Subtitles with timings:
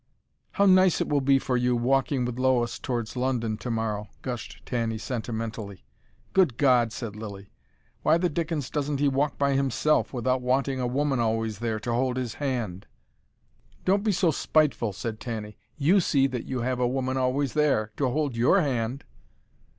[0.53, 4.97] "How nice it will be for you, walking with Lois towards London tomorrow," gushed Tanny
[4.97, 5.85] sentimentally.
[6.33, 7.51] "Good God!" said Lilly.
[8.01, 11.93] "Why the dickens doesn't he walk by himself, without wanting a woman always there, to
[11.93, 12.87] hold his hand."
[13.85, 15.59] "Don't be so spiteful," said Tanny.
[15.77, 19.03] "YOU see that you have a woman always there, to hold YOUR hand."